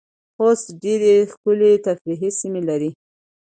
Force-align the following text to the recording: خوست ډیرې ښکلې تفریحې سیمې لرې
خوست 0.35 0.65
ډیرې 0.83 1.13
ښکلې 1.31 1.71
تفریحې 1.85 2.29
سیمې 2.39 2.61
لرې 2.69 2.91